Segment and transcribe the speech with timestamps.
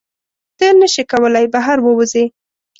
[0.57, 2.25] ته نشې کولی بهر ووځې.